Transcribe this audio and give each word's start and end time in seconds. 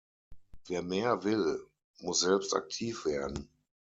Wer 0.65 0.81
mehr 0.81 1.23
will, 1.25 1.63
muss 1.99 2.21
selbst 2.21 2.55
aktiv 2.55 3.05
werden». 3.05 3.47